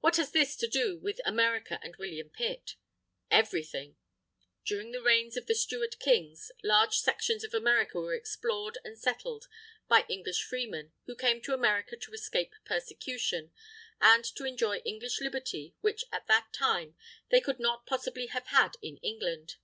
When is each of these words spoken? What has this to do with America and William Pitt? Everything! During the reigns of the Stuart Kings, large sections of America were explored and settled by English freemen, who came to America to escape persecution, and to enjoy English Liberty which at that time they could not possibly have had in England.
What 0.00 0.18
has 0.18 0.32
this 0.32 0.54
to 0.56 0.68
do 0.68 0.98
with 0.98 1.18
America 1.24 1.80
and 1.82 1.96
William 1.96 2.28
Pitt? 2.28 2.74
Everything! 3.30 3.96
During 4.66 4.92
the 4.92 5.00
reigns 5.00 5.34
of 5.34 5.46
the 5.46 5.54
Stuart 5.54 5.98
Kings, 5.98 6.50
large 6.62 6.98
sections 6.98 7.42
of 7.42 7.54
America 7.54 7.96
were 7.98 8.12
explored 8.12 8.76
and 8.84 8.98
settled 8.98 9.48
by 9.88 10.04
English 10.10 10.44
freemen, 10.44 10.92
who 11.06 11.16
came 11.16 11.40
to 11.40 11.54
America 11.54 11.96
to 11.96 12.12
escape 12.12 12.52
persecution, 12.66 13.50
and 13.98 14.26
to 14.26 14.44
enjoy 14.44 14.80
English 14.80 15.22
Liberty 15.22 15.74
which 15.80 16.04
at 16.12 16.26
that 16.26 16.52
time 16.52 16.94
they 17.30 17.40
could 17.40 17.58
not 17.58 17.86
possibly 17.86 18.26
have 18.26 18.48
had 18.48 18.76
in 18.82 18.98
England. 18.98 19.54